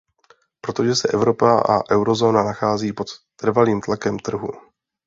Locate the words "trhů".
4.19-4.51